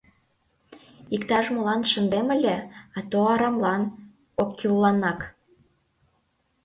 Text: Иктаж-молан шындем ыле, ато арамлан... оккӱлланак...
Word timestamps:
Иктаж-молан 1.15 1.81
шындем 1.91 2.27
ыле, 2.35 2.57
ато 2.97 3.19
арамлан... 3.33 3.81
оккӱлланак... 4.41 5.21